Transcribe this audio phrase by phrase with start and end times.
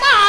[0.00, 0.27] 对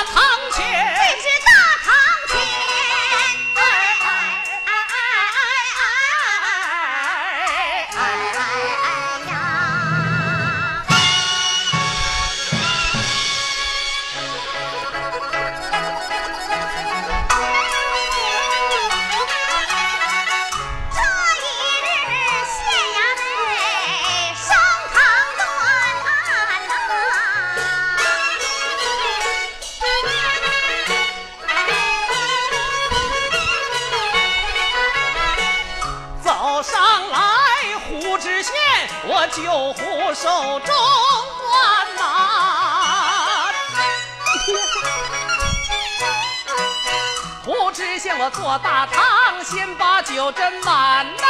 [48.30, 51.24] 坐大堂，先把酒斟满嘞。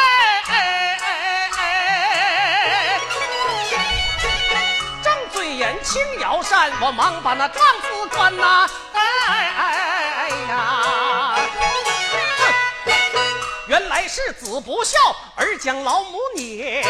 [5.02, 8.70] 正醉眼轻摇扇，我忙把那状子端呐。
[8.94, 9.54] 哎哎
[10.18, 11.36] 哎呀！
[13.68, 14.98] 原来是子不孝，
[15.36, 16.84] 儿将老母撵。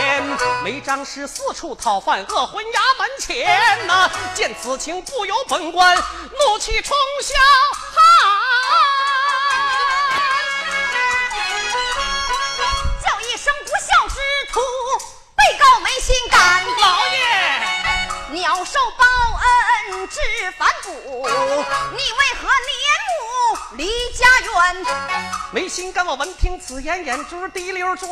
[0.64, 7.34] 没张氏四处讨饭，恶魂衙门前呐、见此情，不由本官怒气冲霄
[20.20, 21.28] 是反骨，
[21.92, 22.74] 你为何撵
[23.08, 24.86] 母离家园？
[25.52, 28.10] 没心肝，我闻听此言，眼珠滴溜转。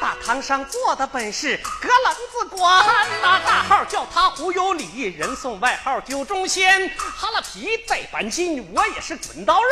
[0.00, 2.84] 大堂上坐的本是葛冷子官
[3.20, 6.88] 呐，大号叫他胡有礼，人送外号酒中仙。
[6.98, 9.70] 哈了皮再板筋，我也是滚刀肉。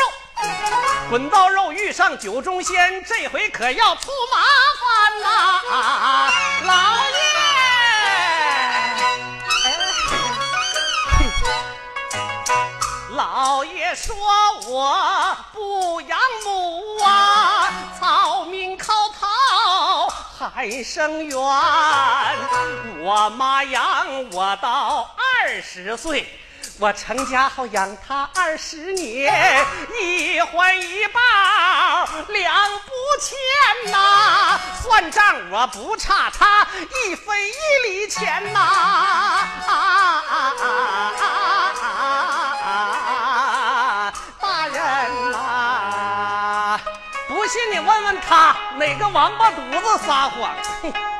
[1.08, 4.42] 滚刀肉遇上酒中仙，这回可要出麻
[4.80, 5.60] 烦呐、
[6.64, 7.27] 老爷。
[13.88, 14.14] 老爷说
[14.66, 21.38] 我不养母啊，草民靠讨还生冤。
[23.00, 26.28] 我妈养我到二十岁，
[26.78, 29.64] 我成家后养她二十年，
[29.98, 31.20] 一环一抱
[32.28, 32.92] 两不
[33.22, 36.68] 欠呐、算账我不差她
[37.06, 40.76] 一分一厘钱呐、啊啊啊
[41.22, 41.67] 啊！
[47.48, 50.54] 不信你问问他哪个王八犊子撒谎。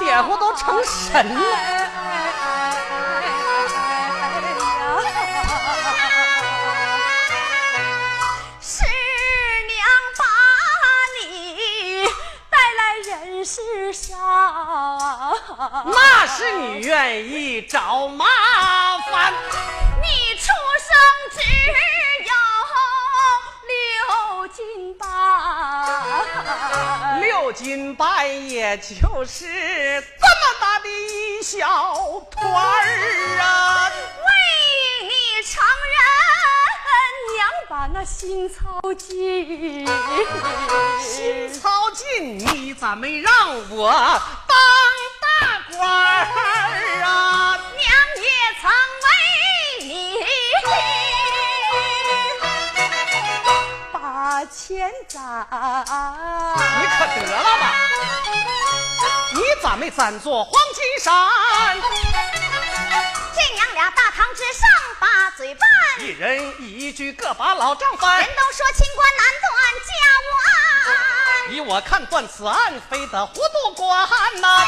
[0.00, 1.40] 再点呼都成神了
[8.62, 8.82] 师
[9.66, 9.86] 娘
[10.16, 10.24] 把
[11.20, 12.08] 你
[12.48, 14.18] 带来人世上，
[15.84, 18.24] 那是你愿意找麻
[19.10, 19.34] 烦。
[20.00, 20.46] 你出
[20.80, 20.96] 生
[21.30, 21.42] 只
[22.24, 22.32] 有
[23.68, 25.06] 六斤半，
[27.50, 31.66] 六斤半，夜就是这么大的一小
[32.30, 33.90] 团儿啊！
[33.90, 34.22] 为
[35.02, 35.60] 你成
[35.90, 35.98] 人，
[37.34, 39.84] 娘把那心操尽。
[41.02, 43.32] 心操尽，你咋没让
[43.70, 43.90] 我
[44.46, 44.56] 当
[45.20, 47.49] 大官儿啊？
[54.40, 57.74] 把钱攒，你可得了吧！
[59.34, 61.28] 你咋没攒做黄金山？
[63.36, 64.66] 这娘俩大堂之上
[64.98, 68.26] 把嘴拌，一人一句各把老账翻人。
[68.28, 69.52] 都说清官难断
[69.84, 69.92] 家
[70.24, 71.52] 务案。
[71.52, 74.08] 依我看断此案，非得糊涂官
[74.40, 74.64] 呐、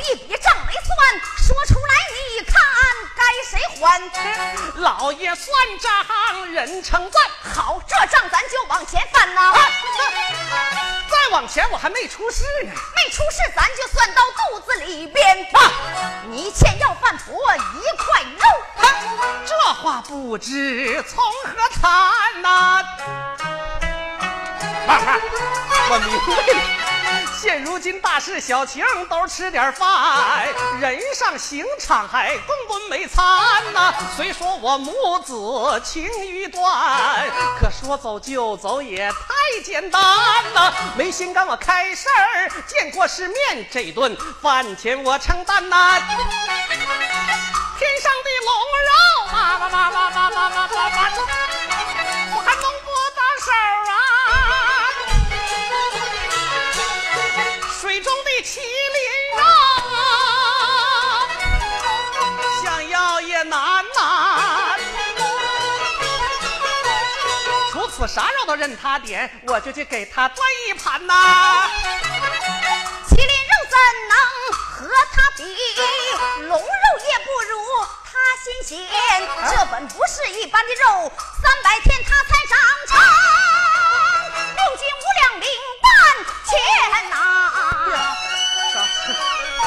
[0.00, 2.54] 一笔账没算，说出来你看
[3.16, 4.80] 该谁还？
[4.80, 7.22] 老爷算账，人称赞。
[7.54, 9.54] 好，这账咱就往前翻呐。
[11.08, 12.72] 再往前，我还没出事呢。
[12.94, 15.46] 没出事，咱就算到肚子里边。
[15.52, 15.70] 啊，
[16.28, 18.44] 你欠要饭婆一块肉。
[19.46, 22.84] 这话不知从何谈呐。
[24.86, 25.18] 妈妈，
[25.90, 26.86] 我明白了。
[27.38, 30.48] 现如今大事小情都吃点饭，
[30.80, 33.24] 人上刑场还顿顿没餐
[33.72, 33.94] 呐。
[34.16, 37.28] 虽说我母子情谊断，
[37.60, 40.02] 可说走就走也太简单
[40.54, 40.72] 呐。
[40.96, 46.00] 没心肝我开事儿，见过世面，这顿饭钱我承担呐。
[47.78, 48.50] 天上的龙
[48.88, 48.92] 肉，
[49.32, 51.55] 妈妈妈妈妈妈妈妈妈，
[58.46, 58.64] 麒麟
[59.42, 59.44] 啊，
[62.62, 64.76] 想要也难呐。
[67.72, 71.68] 除此啥肉都任他点，我就去给他端一盘呐。
[73.08, 73.76] 麒麟肉怎
[74.08, 74.16] 能
[74.54, 75.42] 和他比？
[76.46, 76.64] 龙肉
[77.08, 78.10] 也不如他
[78.44, 78.78] 新鲜。
[79.50, 81.10] 这本不是一般的肉，
[81.42, 82.96] 三百天它才长成，
[84.54, 85.44] 六斤五两零
[85.82, 85.90] 半
[86.44, 86.54] 钱
[87.10, 87.35] 呐。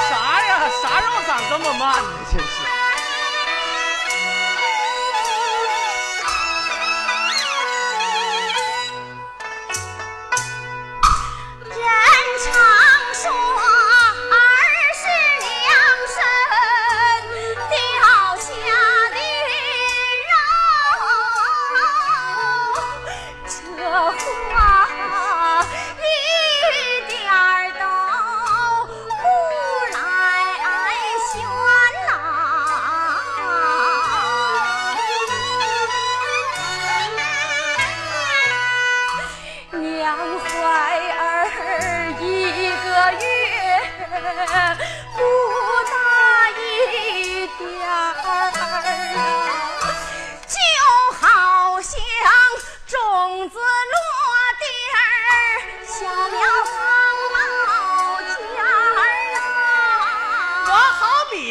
[0.07, 0.69] 啥呀？
[0.81, 2.09] 啥肉长这么慢呢？
[2.31, 2.88] 真是。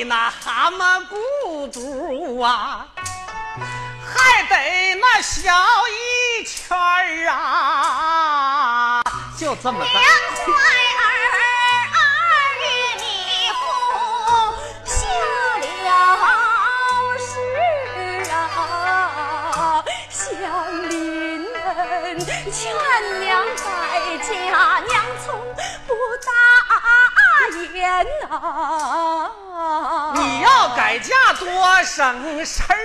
[0.04, 2.86] 那蛤蟆骨朵啊，
[4.06, 5.52] 还得那小
[5.88, 9.02] 一圈儿啊，
[9.36, 9.84] 就这么大。
[9.84, 10.00] 娘
[10.46, 10.52] 怀
[11.02, 11.12] 儿
[12.60, 12.64] 不
[15.84, 15.90] 了
[18.56, 20.18] 啊，乡
[20.88, 20.96] 邻
[21.52, 21.54] 们
[22.52, 22.56] 劝
[23.20, 23.64] 娘在
[24.18, 24.30] 家，
[24.86, 24.92] 娘
[25.26, 25.26] 从
[25.86, 25.90] 不
[26.24, 26.28] 答
[27.74, 27.76] 应
[28.30, 29.30] 啊。
[30.14, 32.76] 你要改嫁多省事儿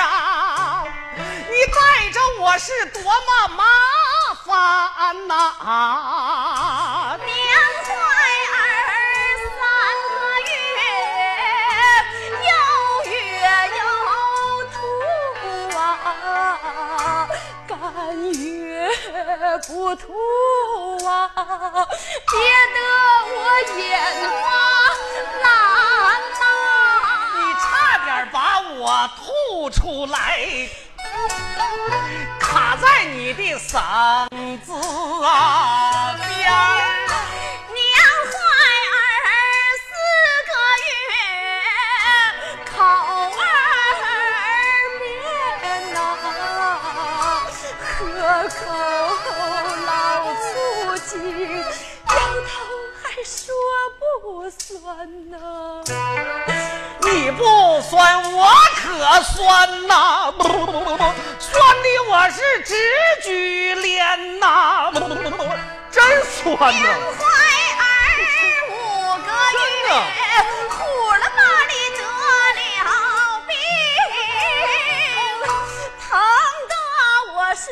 [0.00, 0.84] 啊！
[1.14, 3.64] 你带着我是多么麻
[4.46, 5.32] 烦呐、
[7.18, 7.28] 娘
[7.84, 7.90] 怀
[8.48, 8.56] 儿
[9.58, 9.60] 三
[10.08, 10.12] 个
[10.48, 10.50] 月，
[12.48, 12.50] 又
[13.10, 13.14] 月
[13.78, 13.80] 又
[14.72, 14.74] 吐
[15.76, 15.80] 啊，
[17.68, 17.76] 干
[18.32, 18.40] 月
[19.66, 20.02] 不吐
[21.04, 21.10] 啊，
[22.30, 22.32] 憋
[22.72, 22.76] 得
[23.28, 23.36] 我
[23.76, 23.82] 眼
[24.40, 24.42] 花
[28.78, 30.68] 我吐出来，
[32.40, 34.28] 卡在你的嗓
[34.64, 34.72] 子
[35.24, 36.50] 啊边。
[37.72, 37.80] 娘
[38.30, 38.32] 怀
[38.88, 38.94] 儿
[39.78, 39.90] 四
[40.48, 40.52] 个
[40.88, 40.90] 月，
[42.70, 43.40] 口儿
[45.00, 45.02] 面
[45.92, 45.96] 呐，
[47.98, 48.00] 喝
[48.48, 48.60] 口
[49.86, 49.90] 老
[50.34, 50.42] 醋
[51.06, 51.10] 鸡，
[52.08, 52.12] 摇
[52.48, 52.50] 头
[53.02, 53.34] 还说
[53.98, 54.02] 不
[54.50, 54.60] 酸
[55.30, 55.34] 呐。
[57.22, 57.44] 你不
[57.82, 58.50] 酸，我
[58.82, 60.34] 可酸呐！
[61.38, 62.74] 酸的我是直
[63.22, 64.90] 举脸呐！
[65.88, 66.66] 真酸呐！
[66.72, 66.82] 娘
[67.16, 67.22] 怀
[67.78, 67.80] 儿
[68.70, 68.74] 五
[69.22, 69.30] 个
[69.62, 69.88] 月，
[70.68, 70.74] 苦
[71.12, 72.02] 了吧里得
[72.58, 72.60] 了
[73.46, 73.50] 病，
[76.00, 76.10] 疼
[76.68, 76.74] 得
[77.34, 77.64] 我是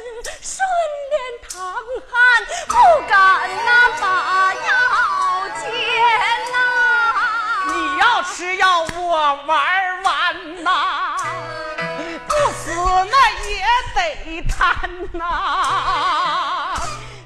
[14.01, 15.21] 也得贪呐！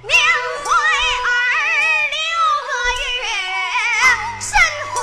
[0.02, 0.12] 娘
[0.62, 0.66] 怀
[1.24, 1.30] 儿
[2.10, 2.16] 六
[2.66, 3.22] 个月，
[4.40, 4.50] 身
[4.90, 4.94] 怀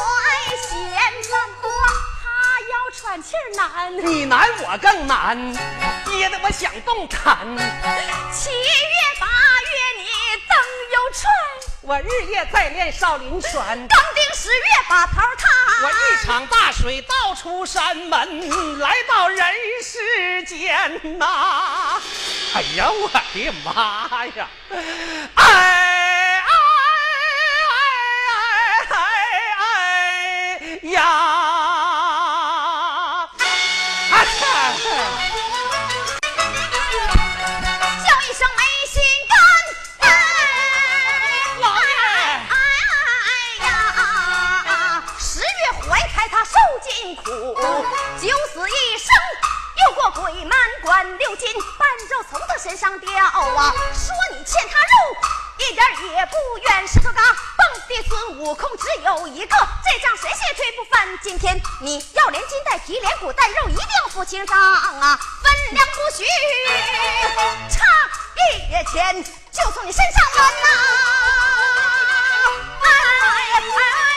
[0.58, 0.70] 贤
[1.24, 1.26] 子
[1.62, 1.64] 婆，
[2.22, 2.24] 她
[2.70, 3.62] 要喘气儿难。
[4.06, 5.38] 你难我更难，
[6.06, 7.58] 憋得我想动弹。
[8.34, 8.58] 七月
[9.20, 10.04] 八月你
[10.48, 10.54] 灯
[10.94, 11.22] 又踹，
[11.82, 13.52] 我日夜在练少林拳，
[13.88, 15.50] 刚定十月把头踏，
[15.84, 19.44] 我一场大水倒出山门，来到人
[19.84, 22.00] 世间呐！
[22.54, 24.48] 哎呀，我的妈呀！
[25.36, 25.71] 哎
[46.82, 47.24] 尽苦，
[48.20, 49.08] 九死一生，
[49.86, 51.48] 又过鬼门关，六斤
[51.78, 53.72] 半肉从他身上掉啊！
[53.94, 55.16] 说你欠他肉，
[55.60, 55.86] 一点
[56.16, 56.88] 也不冤。
[56.88, 57.22] 石头嘎
[57.56, 61.20] 蹦的孙悟空只有一个，这仗谁血推不翻？
[61.22, 65.20] 今天你要连筋带皮连骨带肉，一定要付清账啊！
[65.44, 66.26] 分量不许
[67.70, 67.86] 差
[68.36, 70.68] 一钱，就从你身上分呐！
[72.82, 74.11] 哎哎！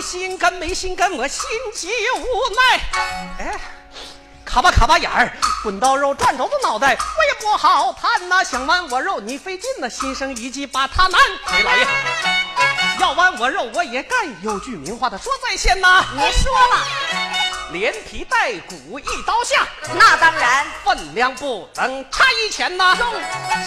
[0.00, 1.42] 心肝没心肝，我心
[1.74, 2.24] 急无
[2.54, 2.80] 奈。
[3.38, 3.60] 哎，
[4.44, 8.44] 卡巴卡巴眼儿，滚刀肉转轴子脑袋，我也不好看呐。
[8.44, 11.20] 想剜我肉你费劲呐，心生一计把他难。
[11.46, 11.86] 哎，老爷，
[13.00, 14.18] 要剜我肉我也干。
[14.42, 16.86] 有句名话他说在先呐，你说吧。
[17.70, 19.66] 连皮带骨一刀下，
[19.98, 22.96] 那当然分量不能差一钱呐。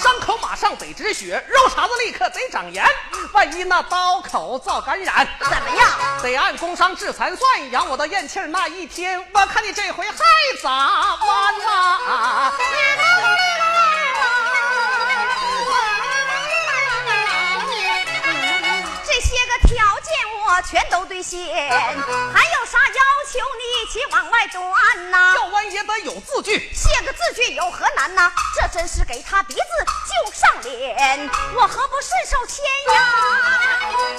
[0.02, 2.86] 伤口马上得止血，肉茬子立刻得长盐。
[3.34, 5.90] 万一那刀口遭感染，怎么样？
[6.24, 7.72] 得按工伤致残算。
[7.72, 10.14] 养我到咽气那一天，我看你这回还
[10.62, 12.52] 咋完呐？
[20.50, 21.40] 我全都兑现，
[21.70, 23.40] 还有啥要求？
[23.60, 25.36] 你一起往外端呐！
[25.36, 28.32] 要完也得有字据，写个字据有何难呐？
[28.56, 29.62] 这真是给他鼻子
[30.10, 32.66] 就上脸，我何不顺手牵
[32.96, 33.06] 羊？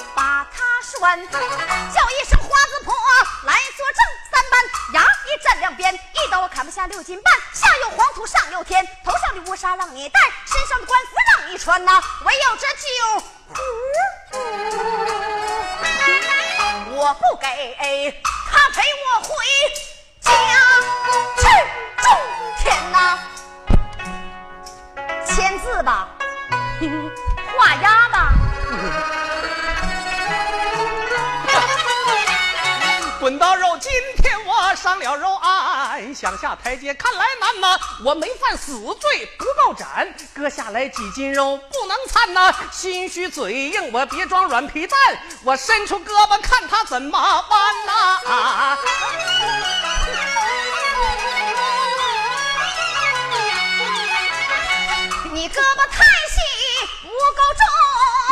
[0.15, 2.95] 把他拴，叫一声花子婆
[3.43, 13.19] 来作证，三班牙一站两边，一刀砍不下六斤半，下有黄土上有天，头上的乌纱让你戴，身上的官服让你穿呐，唯有这酒
[13.49, 13.61] 壶。
[16.93, 17.47] 我不给
[18.51, 19.33] 他陪我回
[20.19, 20.29] 家
[21.37, 21.43] 去
[22.01, 22.05] 种
[22.59, 23.17] 田呐，
[25.25, 26.09] 签字吧，
[27.57, 28.33] 画押吧。
[33.19, 34.30] 滚刀肉，今天
[34.61, 37.79] 我上了肉案，想下台阶看来难呐。
[38.05, 42.53] 我没犯死罪，不够斩，割下来几斤肉不能残呐。
[42.71, 44.99] 心虚嘴硬，我别装软皮蛋，
[45.43, 48.19] 我伸出胳膊看他怎么弯呐。
[55.33, 56.39] 你胳膊太细，
[57.01, 57.65] 不够重，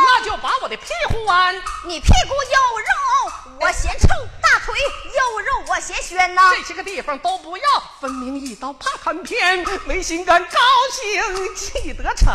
[0.06, 1.54] 那就把我的屁股弯。
[1.84, 2.86] 你屁股有肉，
[3.60, 4.08] 我嫌臭。
[4.50, 4.74] 大腿
[5.14, 6.50] 有肉，我先选呐。
[6.56, 7.64] 这些个地方都不要，
[8.00, 9.64] 分明一刀怕砍偏。
[9.84, 10.58] 没心肝，高
[10.92, 12.28] 兴气得逞，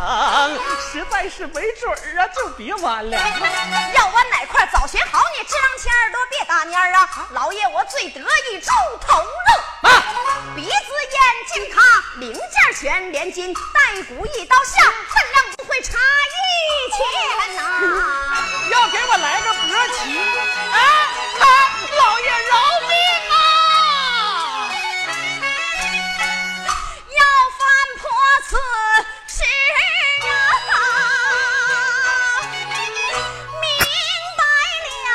[0.79, 3.17] 实在是没准儿啊，就别弯了。
[3.95, 7.27] 要弯哪块早选好，你支棱起耳朵别打蔫儿啊！
[7.31, 10.03] 老爷我最得意猪头肉，啊，
[10.55, 11.19] 鼻子眼
[11.53, 15.97] 睛它零件全连筋带骨一刀下，分量不会差
[16.31, 16.39] 一
[16.95, 17.59] 钱呐。
[18.71, 20.17] 要给我来个脖旗，
[20.71, 21.04] 啊啊！
[21.91, 22.91] 老爷饶命
[23.31, 23.35] 啊！
[27.15, 27.21] 要
[27.57, 27.61] 翻
[27.99, 28.03] 破
[28.47, 28.49] 此
[29.27, 29.37] 事
[30.71, 30.73] 啊，
[33.61, 33.63] 明
[34.37, 34.41] 白
[35.05, 35.07] 了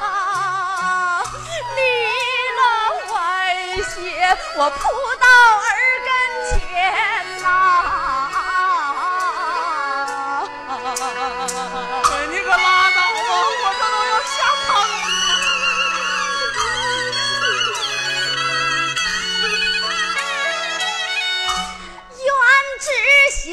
[0.00, 0.02] 啊！
[1.76, 1.78] 离
[2.56, 2.60] 了
[3.12, 3.16] 外
[3.82, 3.96] 邪，
[4.56, 4.80] 我扑
[5.20, 5.26] 到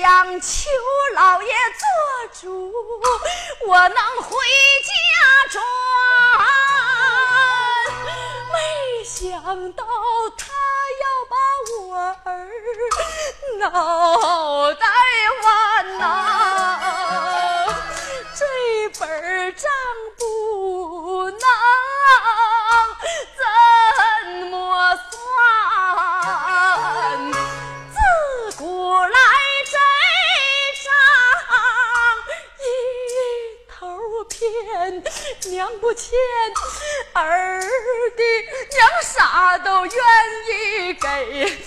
[0.05, 0.69] 想求
[1.15, 1.83] 老爷做
[2.39, 2.71] 主，
[3.65, 4.37] 我能回
[4.83, 4.91] 家
[5.49, 5.63] 转。
[8.53, 9.83] 没想到
[10.37, 10.45] 他
[11.01, 11.35] 要把
[11.71, 12.29] 我儿
[13.57, 14.85] 脑袋
[15.41, 15.43] 剜
[15.97, 16.05] 呐，
[18.35, 18.45] 这
[18.99, 19.01] 本
[19.55, 19.63] 账
[20.19, 21.44] 不能
[35.95, 36.11] 钱，
[37.13, 38.23] 儿的
[38.75, 39.93] 娘啥都愿
[40.49, 41.64] 意给，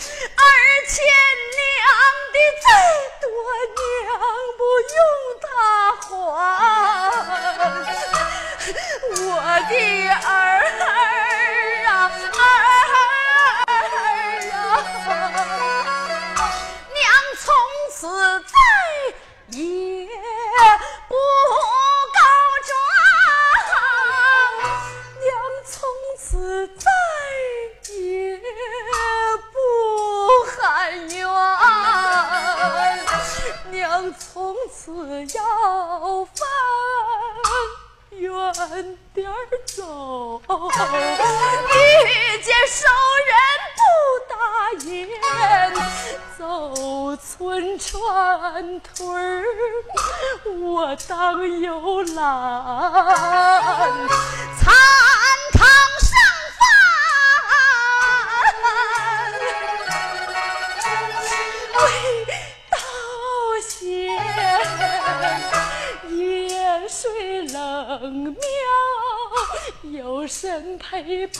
[71.03, 71.39] 陪伴。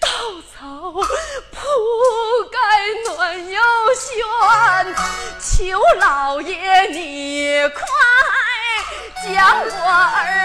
[0.00, 0.08] 稻
[0.52, 1.00] 草铺
[2.50, 2.58] 盖
[3.06, 3.60] 暖又
[3.94, 4.24] 宣，
[5.40, 7.80] 求老爷你快
[9.24, 10.41] 将我儿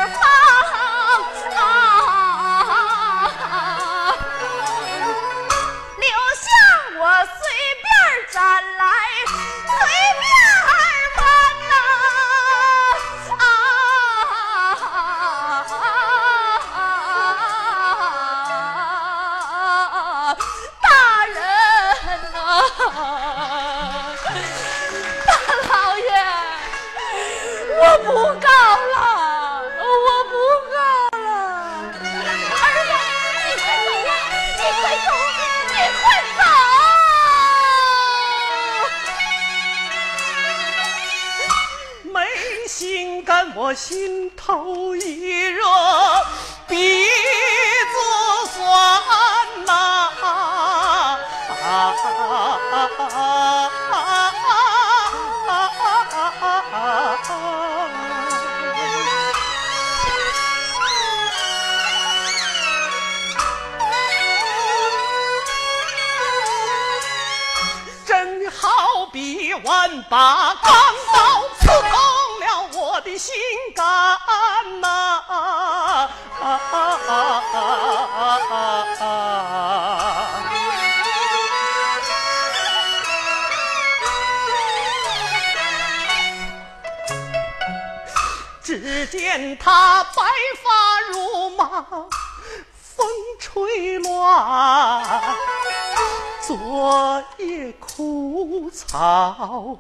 [98.97, 99.77] 草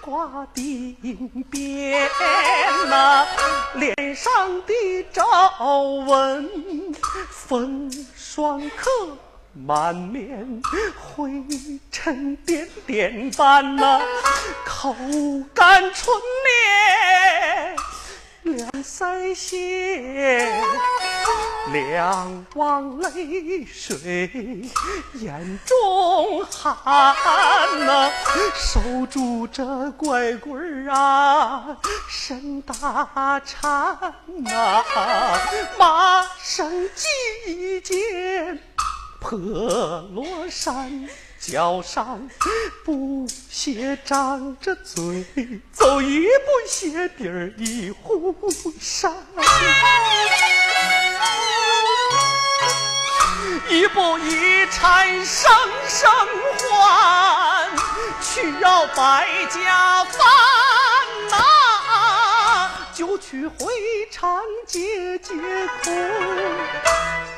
[0.00, 0.94] 挂鬓
[1.50, 2.08] 边
[2.88, 3.26] 呐，
[3.74, 4.72] 脸上的
[5.12, 5.24] 皱
[6.06, 6.48] 纹
[7.30, 8.88] 风霜刻，
[9.54, 10.62] 满面
[10.96, 11.44] 灰
[11.90, 14.00] 尘点点斑呐，
[14.64, 14.94] 口
[15.52, 17.74] 干唇裂。
[18.54, 20.48] 两腮血，
[21.68, 24.68] 两汪泪水，
[25.14, 26.74] 眼中含
[27.86, 28.10] 呐，
[28.56, 31.76] 守住这拐棍儿啊，
[32.08, 33.96] 身大颤
[34.26, 34.84] 呐，
[35.78, 38.58] 马生几件
[39.20, 39.38] 破
[40.12, 41.08] 罗衫。
[41.40, 42.28] 脚上
[42.84, 45.24] 布鞋张着嘴，
[45.72, 48.34] 走一步鞋底儿一呼
[48.78, 49.10] 扇，
[53.68, 55.52] 一步一缠声
[55.86, 56.10] 声
[56.58, 57.68] 唤，
[58.20, 60.18] 去要百家饭
[61.30, 63.66] 呐，就去回
[64.10, 65.34] 肠解解
[65.84, 65.90] 苦。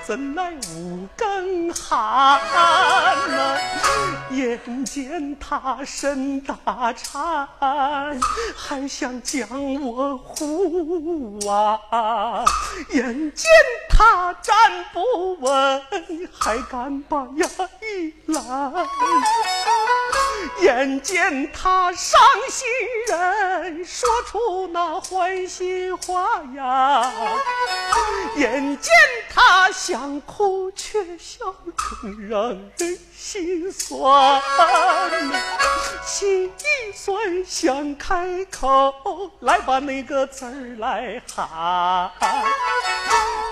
[0.05, 3.57] 怎奈五更寒呐，
[4.31, 7.49] 眼见他身打颤，
[8.57, 9.49] 还想将
[9.81, 12.45] 我护啊！
[12.91, 13.49] 眼见
[13.89, 15.83] 他站不稳，
[16.33, 17.47] 还敢把牙
[17.81, 18.73] 一拦。
[20.61, 22.69] 眼见他伤心
[23.09, 27.13] 人，说出那坏心话呀！
[28.37, 28.93] 眼见
[29.31, 34.41] 他想哭，却笑更让人心酸。
[36.05, 38.93] 心一酸，想开口
[39.41, 42.11] 来把那个字儿来喊，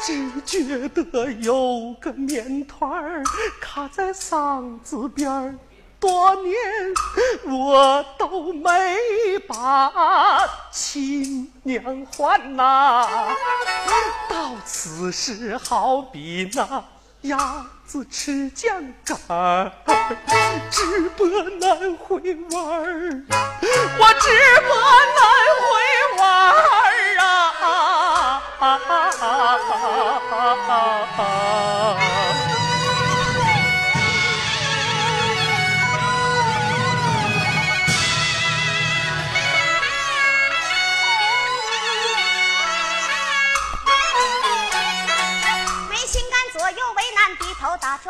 [0.02, 3.22] 只觉得有个面团儿
[3.60, 5.54] 卡在嗓子边儿。
[6.00, 6.56] 多年
[7.44, 8.70] 我都没
[9.46, 9.92] 把
[10.72, 13.06] 亲娘还呐，
[14.26, 16.82] 到此时好比那
[17.28, 19.70] 鸭子吃酱干儿，
[20.70, 23.24] 直播难回弯儿，
[23.98, 24.26] 我直
[24.62, 24.70] 播
[25.18, 25.22] 难
[25.60, 25.68] 回
[26.18, 26.58] 弯儿
[27.20, 27.30] 啊！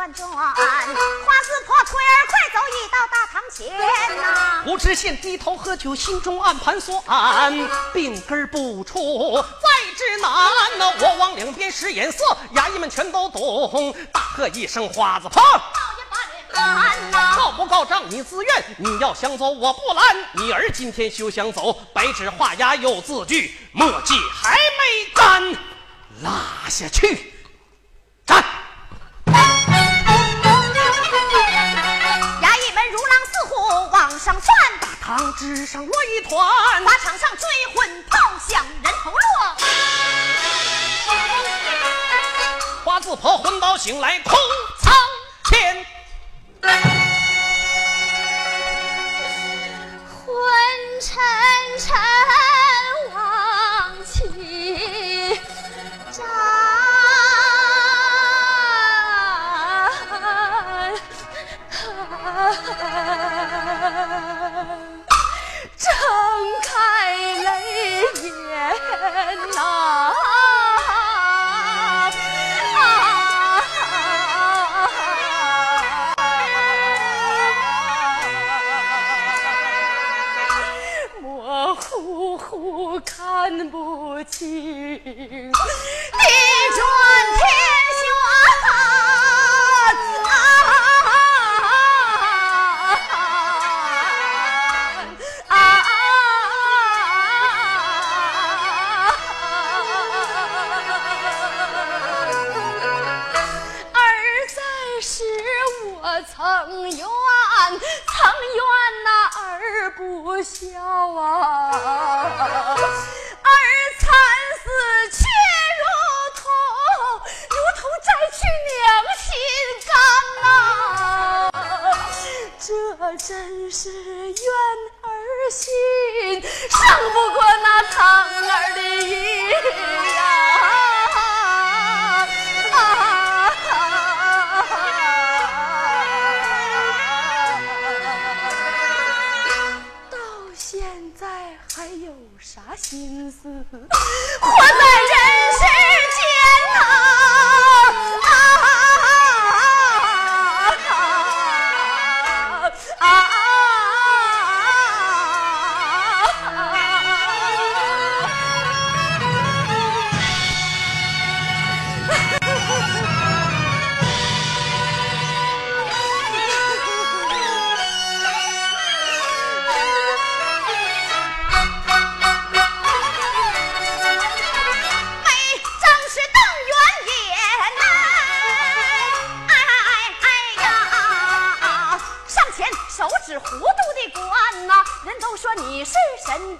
[0.00, 0.56] 转转，花子
[1.66, 4.62] 婆腿儿快走，已到大堂前呐。
[4.64, 6.98] 不知县低头喝酒，心中暗盘算，
[7.92, 10.30] 病根不出在之难
[10.78, 10.90] 呐。
[11.00, 13.94] 我往两边使眼色，衙役们全都懂。
[14.10, 15.42] 大喝一声：“花子婆！”
[17.36, 20.16] 告不告状你自愿，你要想走我不拦。
[20.32, 25.52] 你儿今天休想走，白纸画押有字据，墨迹还没干，
[26.22, 27.34] 拉下去，
[28.24, 28.42] 站。
[32.90, 34.46] 如狼似虎往上窜，
[34.80, 39.20] 大堂之上落一团，法场上追魂炮响，人头落。
[42.84, 44.36] 花字婆昏倒醒来空
[44.82, 44.92] 苍
[45.44, 45.86] 天，
[50.26, 51.14] 昏沉
[51.78, 52.59] 沉。
[65.76, 65.92] 睁
[66.62, 70.29] 开泪眼呐。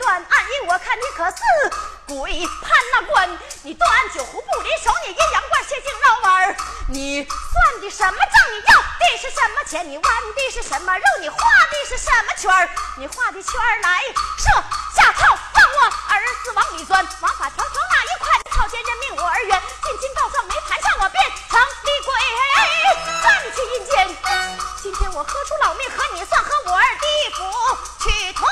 [0.01, 1.37] 断案，你我看你可是
[2.09, 3.39] 鬼判那官。
[3.63, 6.57] 你断案酒壶不离手，你阴阳怪气净绕弯儿。
[6.89, 8.35] 你算的什么账？
[8.51, 9.87] 你要的是什么钱？
[9.89, 11.05] 你弯的是什么肉？
[11.21, 12.69] 你画的是什么圈儿？
[12.97, 14.01] 你画的圈儿来
[14.39, 14.49] 设
[14.97, 17.07] 下套，让我儿子往里钻。
[17.21, 18.41] 王法条条哪一块？
[18.51, 19.63] 草菅人命我而冤。
[19.85, 22.15] 进京告状没盘算，我变成厉鬼
[23.23, 24.17] 转去阴间。
[24.83, 28.49] 今天我豁出老命和你算，和我二低府去同。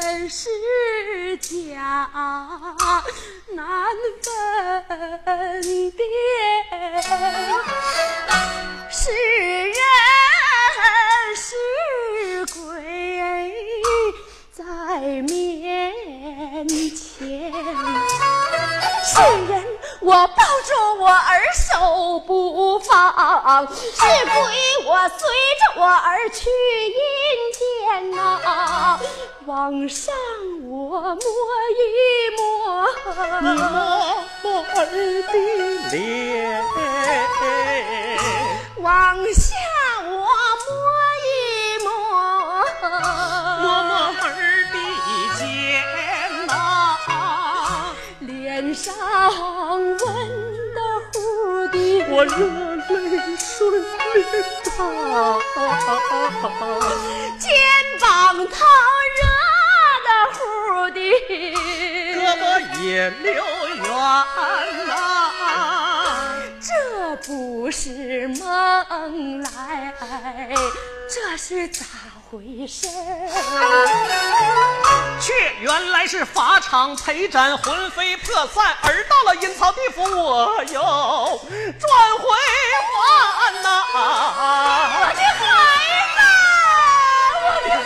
[0.00, 0.48] 真是
[1.38, 2.10] 假，
[3.54, 3.86] 难
[4.88, 5.60] 分
[5.92, 6.00] 辨。
[8.90, 9.10] 是
[9.68, 9.76] 人
[11.36, 11.44] 是
[12.54, 12.54] 鬼
[14.52, 14.62] 在
[15.22, 17.52] 面前。
[20.12, 24.36] 我抱住我儿手不放；是鬼，
[24.84, 25.18] 我随
[25.58, 26.50] 着我儿去
[26.86, 26.94] 阴
[27.56, 29.00] 间呐、
[29.46, 30.14] 往上
[30.68, 31.80] 我摸一
[32.36, 32.86] 摸，
[33.40, 33.64] 你摸
[34.42, 34.84] 摸儿
[35.32, 35.34] 的
[35.90, 36.62] 脸，
[38.82, 39.56] 往下
[48.82, 48.92] 上
[49.78, 49.96] 温
[50.74, 50.80] 的
[51.12, 51.14] 乎
[51.68, 51.74] 的，
[52.10, 52.34] 我热
[52.74, 52.90] 泪
[53.36, 53.48] 顺
[54.14, 54.20] 脸
[54.64, 54.70] 淌。
[57.38, 57.46] 肩
[58.00, 58.02] 膀
[58.48, 58.58] 烫
[59.18, 59.22] 热
[60.02, 60.36] 的乎
[60.90, 60.98] 的，
[62.12, 62.42] 胳膊
[62.82, 63.30] 也流
[63.76, 63.84] 圆
[64.88, 64.90] 呐、
[66.60, 66.66] 这
[67.24, 69.94] 不是梦来，
[71.08, 71.86] 这是咋
[72.32, 73.28] 回事儿？
[75.20, 82.24] 却原来是法场陪斩，魂飞魄散，而到了阴曹地府，我又转回
[82.88, 85.44] 还呐、我的孩
[86.08, 86.16] 子，
[87.44, 87.84] 我的孩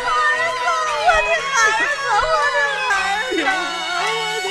[0.55, 0.63] 子，
[1.03, 1.83] 我的孩子，
[2.23, 3.51] 我的孩
[4.41, 4.47] 子。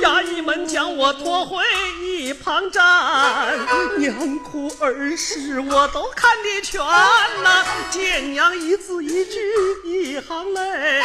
[0.00, 1.64] 衙役们将我拖回
[1.97, 1.97] 一
[2.44, 3.58] 旁站，
[3.98, 6.80] 娘哭儿时我都看得全
[7.42, 9.38] 呐、见娘一字一句
[9.84, 11.02] 一行泪，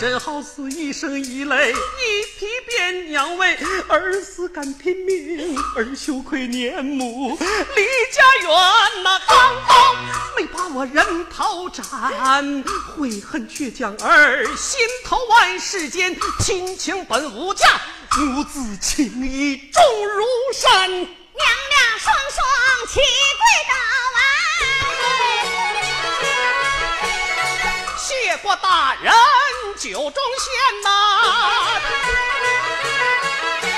[0.00, 3.08] 真好似一生一泪一匹鞭。
[3.08, 3.56] 娘为
[3.88, 9.96] 儿死敢拼命，儿羞愧年母离家园呐、刚刚
[10.36, 11.84] 没把我人头斩，
[12.96, 17.66] 悔恨却将儿心头万世间，亲情本无价，
[18.16, 20.90] 母子情谊重如山。
[20.90, 22.44] 娘娘双双
[22.88, 23.74] 齐跪倒
[24.18, 24.20] 啊！
[27.96, 29.12] 谢过大人
[29.76, 30.88] 酒中仙呐、
[33.62, 33.77] 上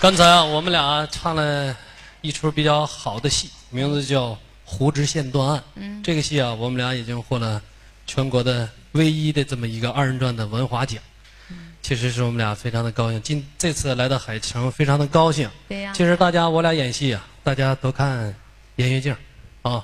[0.00, 1.76] 刚才啊，我们俩唱了
[2.20, 4.28] 一出比较好的戏，名字叫
[4.64, 5.58] 《胡知县断案》。
[5.74, 7.60] 嗯，这个戏啊，我们俩已经获了
[8.06, 11.02] 全国的唯一的这么一个二人转的文华奖。
[11.82, 15.50] 其实是我们俩非常的高兴，今这次来到海城，非常的高兴。
[15.68, 18.32] 对呀其实大家我俩演戏啊，大家都看
[18.76, 19.16] 严月镜
[19.62, 19.82] 啊，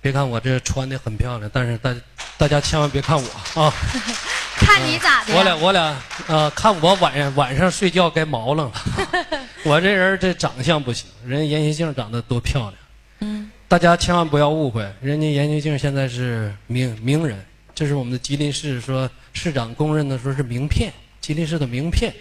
[0.00, 1.92] 别看我这穿的很漂亮，但是大
[2.36, 3.74] 大家千万别看我啊。
[4.58, 5.34] 看你咋的？
[5.34, 8.82] 我俩我俩呃，看我晚上晚上睡觉该毛愣了。
[9.64, 12.74] 我这人这长相不行，人家闫学静长得多漂亮。
[13.20, 17.44] 嗯，大家千万不要误会，人家闫学静现在是名名人，
[17.74, 22.12] 这是我们的吉林市说市长公认的说是名片，吉林市的名片。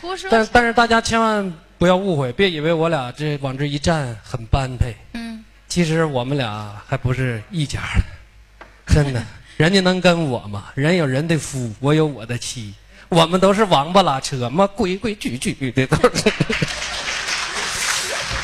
[0.00, 0.28] 胡说。
[0.30, 4.94] 但但是大家千万不要误会，别以为我俩这往这一站很般配。
[5.14, 9.24] 嗯，其实我们俩还不是一家的，真的。
[9.56, 10.64] 人家能跟我吗？
[10.74, 12.74] 人有人的夫，我有我的妻，
[13.08, 16.32] 我们都是王八拉车嘛，规规矩矩的都是。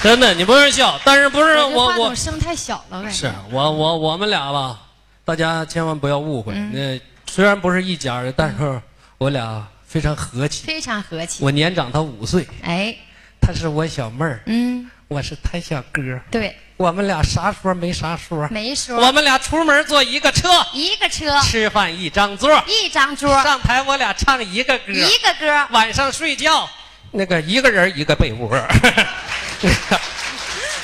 [0.00, 4.80] 真的，你不用笑，但是不是我我声太小了，感觉是我我我们俩吧，
[5.24, 6.52] 大家千万不要误会。
[6.54, 8.80] 嗯那虽然不是一家的，但是
[9.18, 10.64] 我俩非常和气。
[10.66, 11.42] 非常和气。
[11.44, 12.94] 我年长他五岁，哎，
[13.40, 16.00] 他是我小妹儿，嗯，我是他小哥。
[16.30, 25.66] 对，我们俩啥说没啥说，没说我们俩出门坐一个车，一个车，吃饭一张桌，一张桌，上台我俩唱一个歌，一个歌。
[25.72, 26.70] 晚上睡觉，
[27.10, 28.48] 那个一个人一个被窝。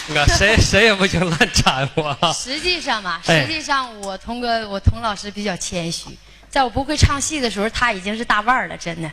[0.09, 2.19] 那个谁 谁也不行乱掺和。
[2.33, 3.43] 实际上嘛，哎。
[3.43, 6.07] 实际上我童哥，我童老师比较谦虚，
[6.51, 9.09] 在我不会唱戏的时候，他已经是大腕儿了，真的。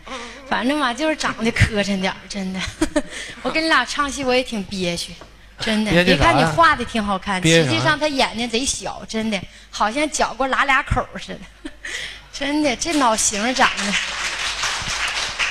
[0.49, 2.59] 反正嘛，就是长得磕碜点儿真的。
[3.43, 5.13] 我跟你俩唱戏，我也挺憋屈，
[5.61, 5.91] 真的。
[6.03, 9.39] 别看你画的挺好看，实际上他眼睛贼小，真的，
[9.69, 11.71] 好像嚼过拉俩口似的。
[12.33, 13.93] 真的，这脑型长的。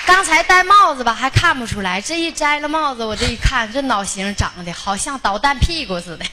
[0.07, 6.25] 刚才戴帽子吧，还看不出来，这一摘了帽子，我这一看，这脑型长得好像导弹屁股似的。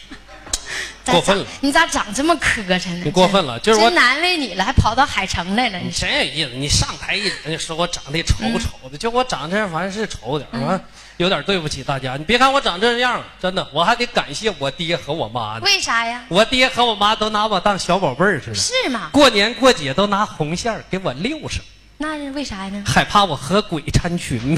[1.05, 3.01] 过分了你咋长这么磕碜呢？
[3.05, 5.77] 你过分了就是我真难为你了，还跑到海城来了。
[5.79, 6.49] 你真有意思！
[6.57, 10.85] 你上台一人家说我长得丑丑的，就我长这反正是丑点儿，完
[11.17, 12.15] 有点对不起大家。
[12.15, 15.61] 你别看我长这样，真的，我还得感谢我爹和我妈呢。
[15.63, 16.23] 为啥呀？
[16.29, 19.09] 我爹和我妈都拿我当小宝贝儿似的，是吗？
[19.11, 21.63] 过年过节都拿红线儿给我溜上，
[21.97, 22.83] 那是为啥呢？
[22.85, 24.57] 害怕我和鬼掺群。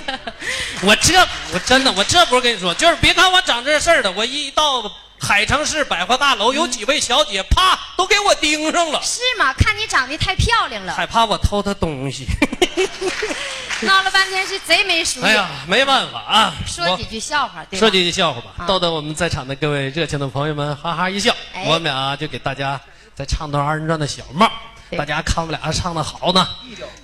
[0.82, 1.14] 我这
[1.52, 4.82] 我真的，我这不是跟你说，就是别看我长这事儿的，我一到
[5.20, 9.52] 海城市百货大楼，有几位小姐啪都给我盯上了，是吗？
[9.54, 12.26] 看你长得太漂亮了，害怕我偷她东西。
[13.82, 15.28] 闹了半天是贼没淑眼。
[15.28, 17.64] 哎呀，没办法啊，我说几句笑话？
[17.72, 21.34] 说几句笑话吧，啊逗得我们在场的各位热情的朋友们哈哈一笑。
[21.52, 22.80] 哎我们俩就给大家
[23.14, 24.50] 再唱段二人转的小帽，
[24.96, 26.48] 大家看我们俩唱的好呢，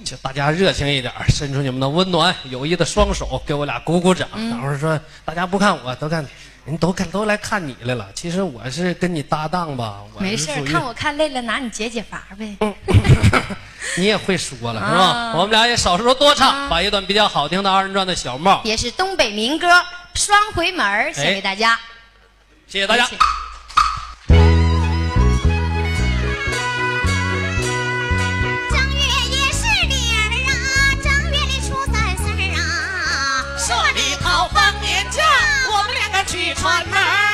[0.04, 4.28] 就大家热情一点，伸出你们的温暖友谊的双手，给我俩鼓鼓掌。
[4.34, 6.26] 嗯等会儿说大家不看我，都看
[6.64, 8.08] 人都看都来看你来了。
[8.14, 12.56] 其实我是跟你搭档吧，我没事看我看累了，拿你解解乏呗。
[13.96, 15.02] 你也会说了是吧？
[15.02, 19.68] 啊我们俩也少说多唱，啊把一段比较好听的二人转的小帽，也是东北民歌
[20.14, 21.78] 《双回门儿》，献哎给大家。
[22.66, 23.06] 谢谢大家
[36.44, 37.33] 们两个去串门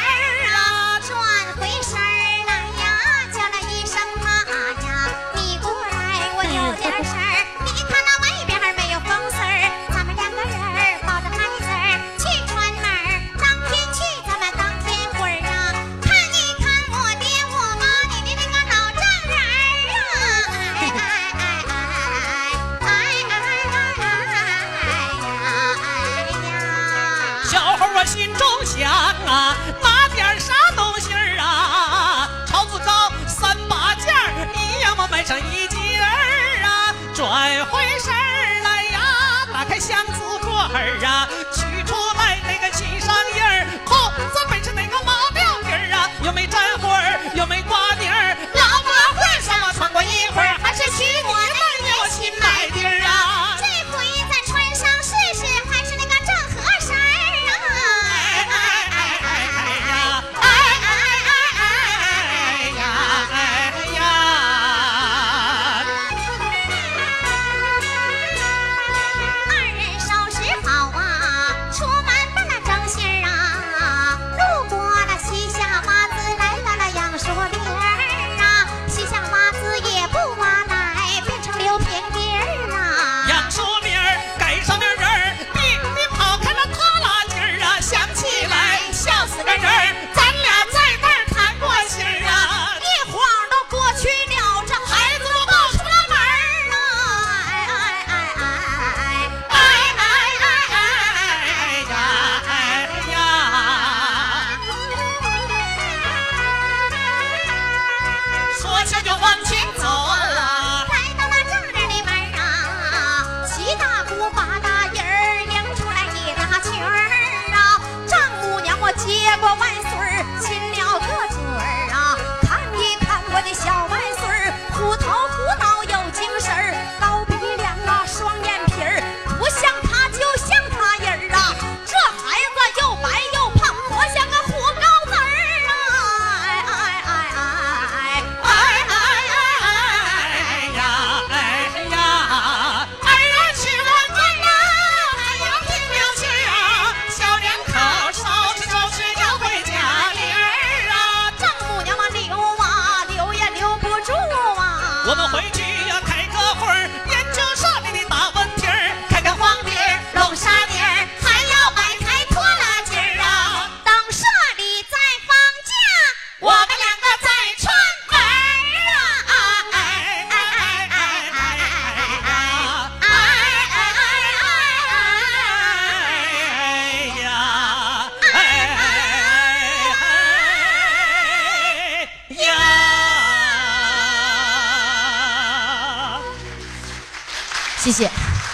[37.30, 38.12] 转回身
[38.64, 40.12] 来呀，打开箱子
[40.42, 41.28] 盖儿啊。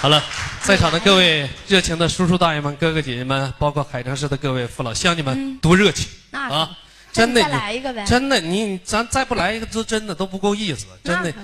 [0.06, 0.22] 好了，
[0.62, 6.70] 在场的各位热情的叔叔大爷们、哥哥姐姐们，包括海城市的各位父老乡亲们，多热情那啊！
[7.12, 11.34] 真的，你再来一个呗真的，你咱再不来一个，都真的都不够意思，真的。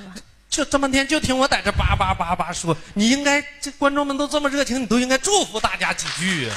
[0.48, 6.54] 就这么天，就听我在这叭叭叭叭说，你应该这观众们都这么热情，你都应该祝福大家几句啊！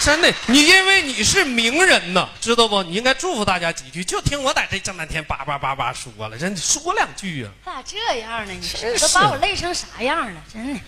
[0.00, 2.82] 真的，你因为你是名人呐，知道不？
[2.84, 4.02] 你应该祝福大家几句。
[4.04, 7.50] 就听我在这这半天叭叭叭叭说了，真的说两句啊！
[7.66, 8.52] 咋这样呢？
[8.52, 10.40] 你真是都把我累成啥样了？
[10.52, 10.80] 真的，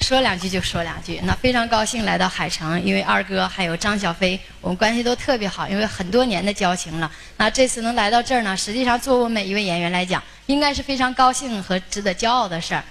[0.00, 1.20] 说两句就说两句。
[1.24, 7.10] 那非常高兴来到海城，因为二哥还有张小飞，我们关系都特别好，因为很多年的交情了。
[7.36, 12.82] 那这次能来到这儿呢，实际上作为我每一位演员来讲，应该是非常高兴和值得骄傲的事儿。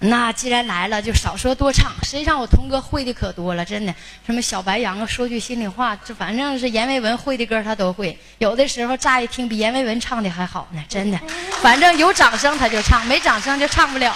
[0.00, 1.90] 那既然来了，就少说多唱。
[2.02, 3.94] 实际上我童哥会的可多了，真的，
[4.26, 8.18] 什么小白杨啊，说句心里话，这反正是阎维文会的歌他都会。
[8.38, 11.18] 有的时候乍一听比阎维文唱的还好呢，真的。
[11.62, 14.14] 反正有掌声他就唱，没掌声就唱不了。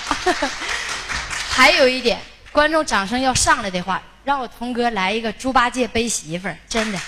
[1.49, 2.20] 还有一点，
[2.53, 6.99] 观众掌声要上来的话，让我童哥来一个猪八戒背媳妇儿，真的。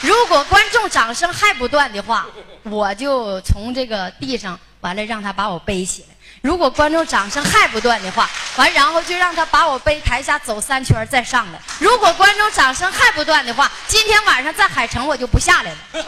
[0.00, 2.26] 如果观众掌声还不断的话，
[2.62, 6.08] 我就从这个地上完了让他把我背起来。
[6.42, 11.60] 如果观众掌声还不断的话，完然后就让他把我背台下走三圈再上来。
[11.78, 15.78] 如果观众掌声还不断的话，今天晚上在海城我就不下来了。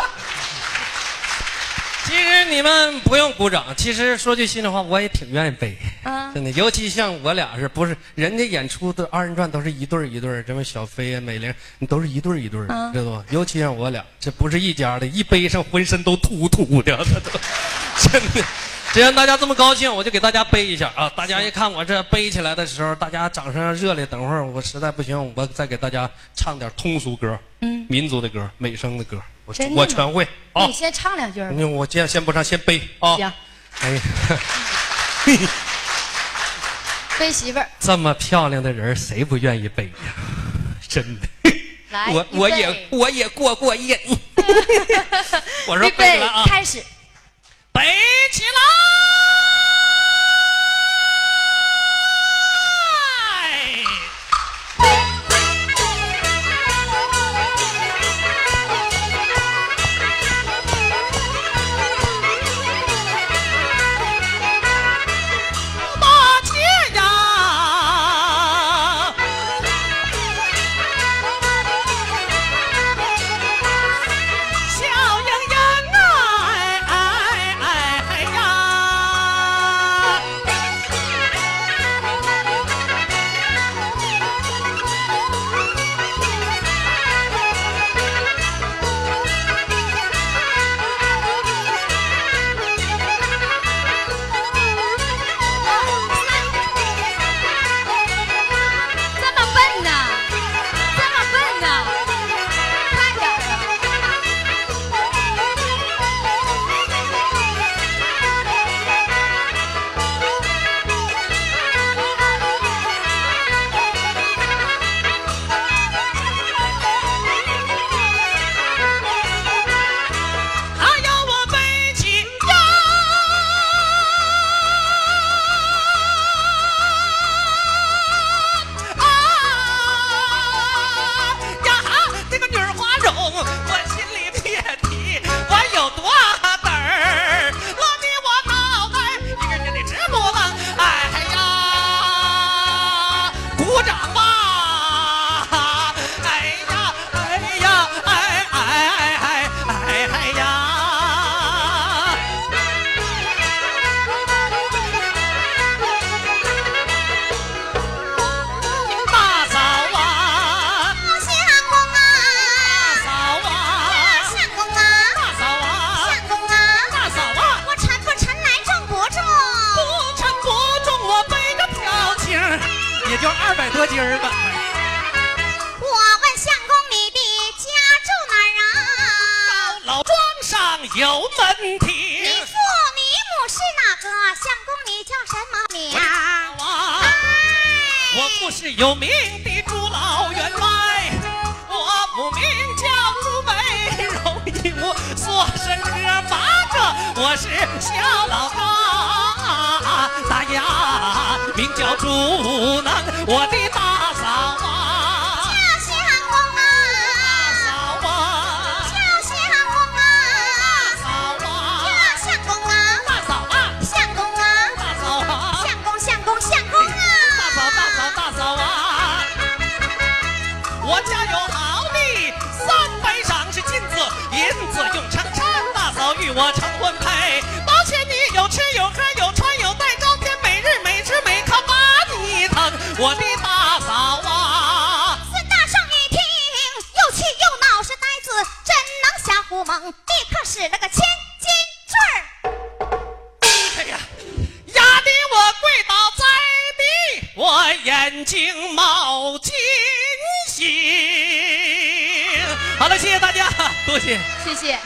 [2.05, 3.65] 其实你们不用鼓掌。
[3.77, 6.51] 其实说句心里话，我也挺愿意背，啊真的。
[6.51, 13.25] 尤其像我俩是不是人家演出的二人转都是一对儿一对儿，这么小飞啊、美玲，你都是一对儿一对儿知道吧？
[13.31, 17.39] 尤其像我俩，这不是一家的，一背上浑身都突突的，这 都
[18.11, 18.45] 真的。
[18.93, 21.11] 既然大家这么高兴，我就给大家背一下啊！
[21.17, 24.05] 大家一看我这背起来的时候，大家掌声热烈。
[24.05, 30.73] 等会儿我实在不行，我再给大家唱点通俗歌，嗯，民族的歌、美声的歌，我我全会啊你！
[30.73, 31.57] 先唱两句儿吧。
[31.59, 33.17] 那我先先不唱，先背啊！
[33.17, 33.33] 行，
[33.81, 34.01] 哎呀，
[37.19, 40.13] 背媳妇儿，这么漂亮的人，谁不愿意背呀？
[40.87, 41.27] 真的，
[41.91, 43.97] 来，我我也我也过过瘾。
[45.67, 46.83] 我说预备背了啊，开始。
[47.73, 47.81] 背
[48.33, 49.22] 起来！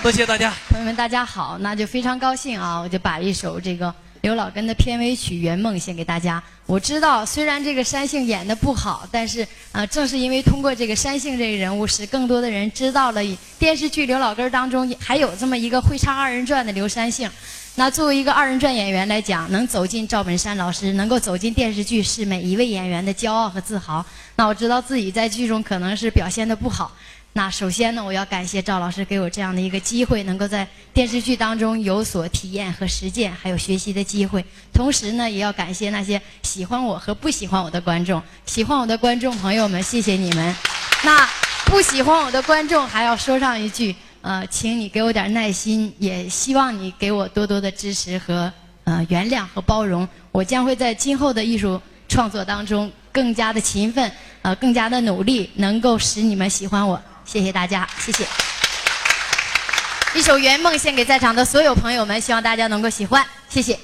[0.06, 0.54] 多谢大家。
[0.68, 2.78] 朋友们，大家好，那就非常高兴啊！
[2.78, 6.40] 我就把一首这个刘老根的片尾曲《圆梦》献给大家。
[6.64, 13.20] 我知道，虽然这个山杏演的不好，但是啊、正是因为通过这个山杏这个人物，使更多的人知道了
[13.58, 17.28] 电视剧《刘老根》当中还有这么一个会唱二人转的刘山杏。
[17.74, 24.06] 那作为一个二人转演员来讲，能走进赵本山老师，能够走进电视剧，是每一位演员的骄傲和自豪。
[24.36, 26.92] 那我知道自己在剧中可能是表现的不好，
[27.36, 34.42] 那首先呢，我要感谢赵老师给我这样的一个机会，能够在电视剧当中有所体验和实践，还有学习的机会。
[34.72, 38.22] 同时呢，也要感谢那些喜欢我和不喜欢我的观众。
[38.46, 40.56] 喜欢我的观众朋友们，谢谢你们。
[41.04, 41.28] 那
[41.66, 48.50] 不喜欢我的观众，还要说上一句，呃，请你给我点耐心，也希望你给我多多的支持和
[48.84, 50.08] 呃原谅和包容。
[50.32, 51.78] 我将会在今后的艺术
[52.08, 54.10] 创作当中更加的勤奋，
[54.40, 56.98] 呃，更加的努力，能够使你们喜欢我。
[57.26, 58.26] 谢谢大家，谢谢。
[60.14, 63.78] 一首《圆梦》献给在场的所有朋友们，希望大家能够喜欢，谢谢。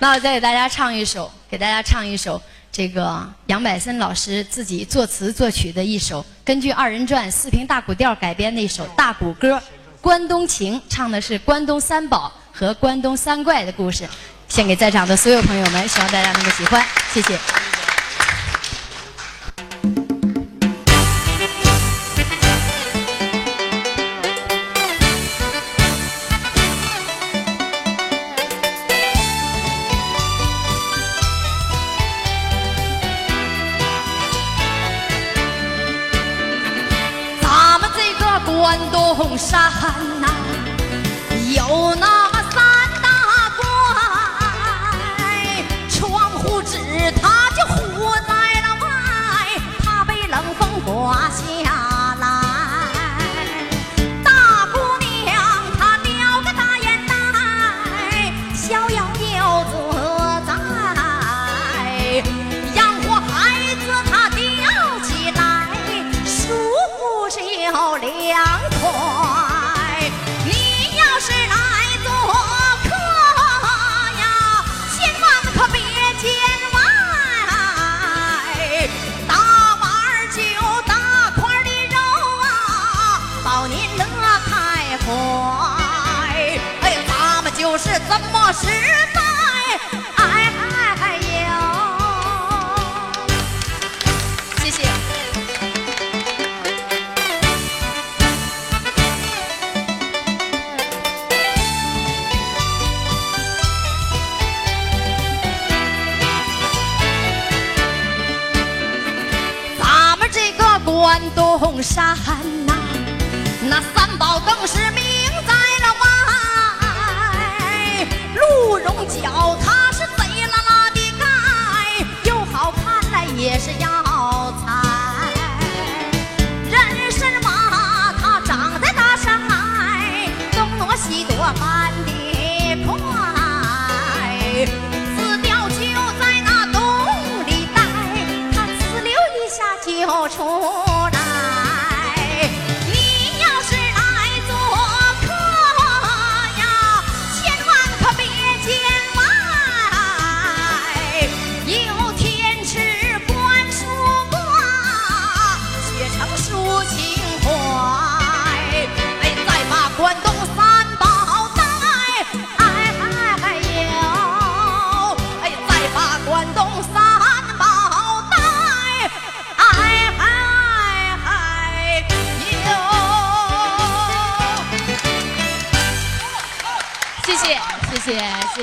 [0.00, 2.40] 那我再给大家唱一首，给大家唱一首。
[2.70, 9.56] 这个杨百森老师自己作词作曲的一首，根据二人转四平大鼓调改编的一首大鼓歌
[10.00, 14.06] 《关东情》，唱的是关东三宝和关东三怪的故事，
[14.48, 17.67] 献给在场的所有朋友们，希望大家能够喜欢，谢谢。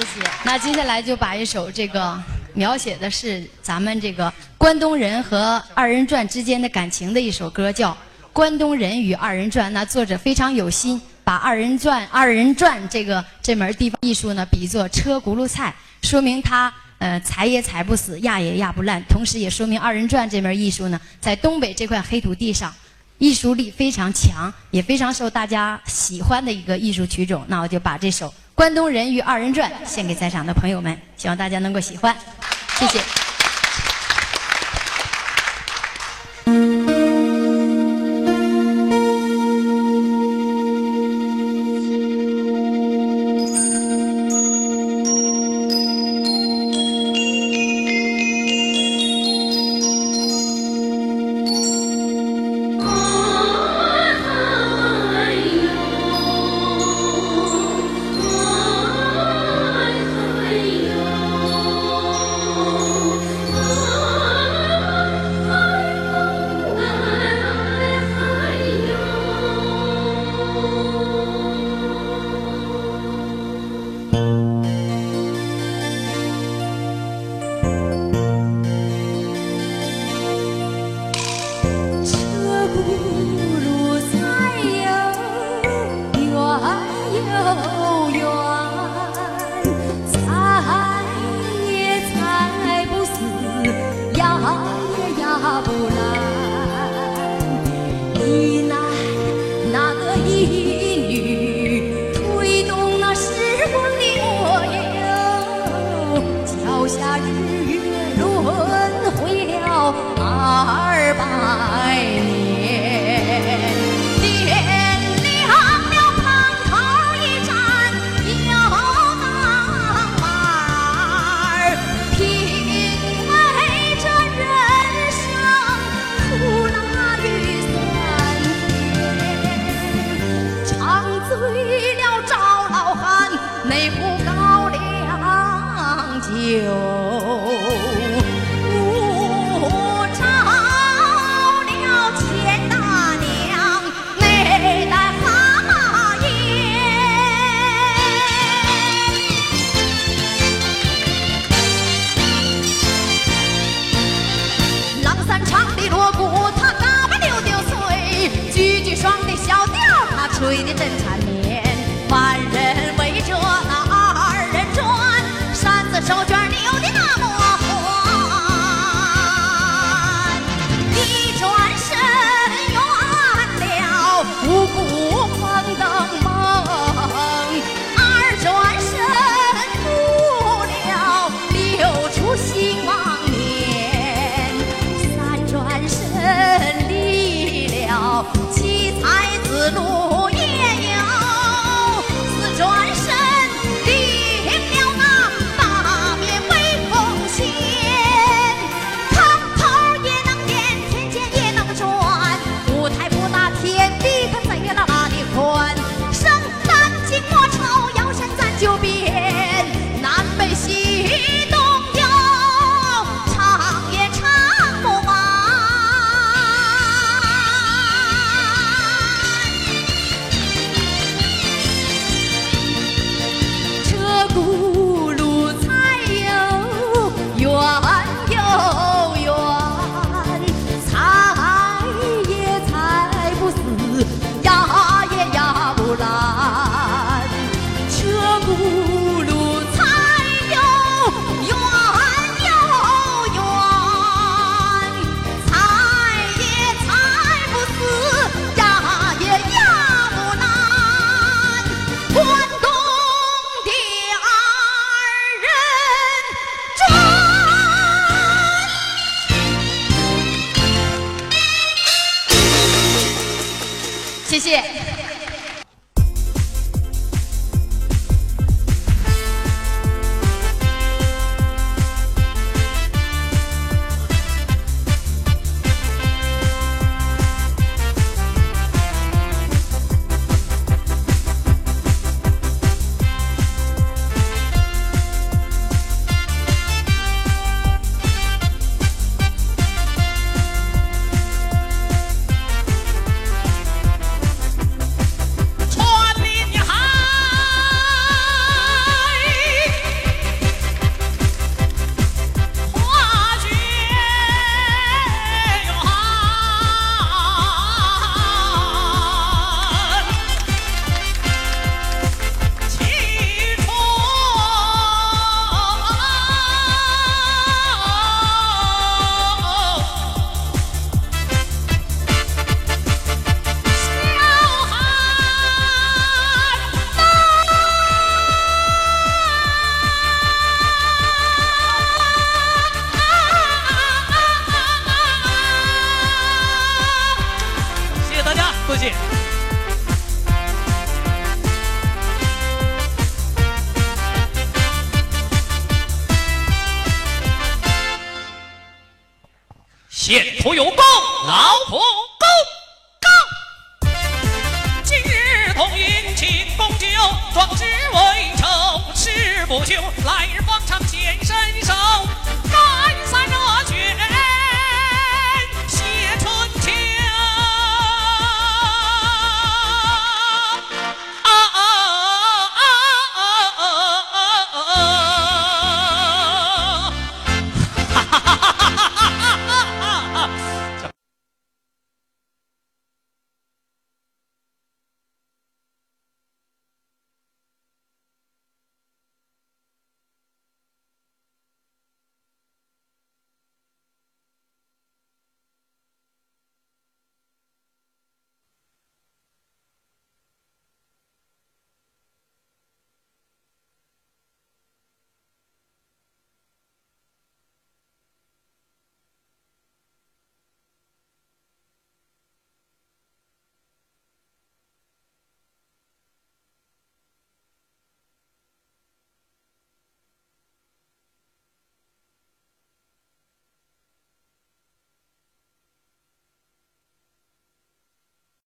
[0.02, 0.30] 谢，谢。
[0.43, 2.18] 那接下来就把一首这个
[2.54, 7.91] 描写的是咱们这个关东人和二人转之间的感情的一首歌，叫
[8.34, 9.68] 《关东人与二人转》。
[9.72, 19.02] 那作者非常有心，把二人转、二人转这个这门地方艺术呢，比作车轱辘菜，说明它呃踩也踩不死，压也压不烂。
[19.10, 22.74] 同时也说明二人转这门艺术呢，在东北这块黑土地上。
[23.18, 27.45] 艺术力非常强，也非常受大家喜欢的一个艺术曲种。
[27.47, 32.16] 那我就把这首《关东人与二人转》献给在场的朋友们，希望大家能够喜欢，
[32.78, 33.35] 谢谢。